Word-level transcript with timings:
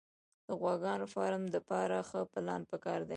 د 0.47 0.49
غواګانو 0.61 1.05
فارم 1.13 1.43
دپاره 1.55 1.95
ښه 2.09 2.21
پلان 2.33 2.61
پکار 2.71 2.99
دی 3.03 3.09